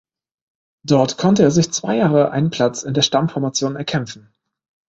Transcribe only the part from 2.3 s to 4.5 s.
einen Platz in der Stammformation erkämpfen.